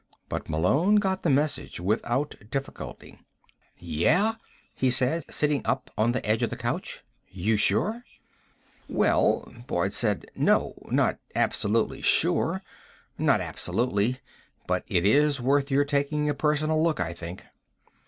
But 0.29 0.49
Malone 0.49 0.95
got 0.95 1.21
the 1.21 1.29
message 1.29 1.79
without 1.79 2.33
difficulty. 2.49 3.19
"Yeah?" 3.77 4.37
he 4.73 4.89
said, 4.89 5.25
sitting 5.31 5.61
up 5.63 5.91
on 5.95 6.11
the 6.11 6.27
edge 6.27 6.41
of 6.41 6.49
the 6.49 6.57
couch. 6.57 7.03
"You 7.27 7.55
sure?" 7.55 8.03
"Well," 8.89 9.53
Boyd 9.67 9.93
said, 9.93 10.25
"no. 10.35 10.73
Not 10.89 11.19
absolutely 11.35 12.01
sure. 12.01 12.63
Not 13.19 13.41
absolutely. 13.41 14.17
But 14.65 14.85
it 14.87 15.05
is 15.05 15.39
worth 15.39 15.69
your 15.69 15.85
taking 15.85 16.27
a 16.27 16.33
personal 16.33 16.81
look, 16.81 16.99
I 16.99 17.13
think." 17.13 17.45